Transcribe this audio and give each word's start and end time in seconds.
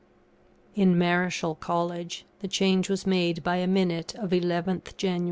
In 0.73 0.97
Marischal 0.97 1.53
College, 1.53 2.25
the 2.39 2.47
change 2.47 2.89
was 2.89 3.05
made 3.05 3.43
by 3.43 3.57
a 3.57 3.67
minute 3.67 4.15
of 4.15 4.31
11th 4.31 4.97
Jan. 4.97 5.19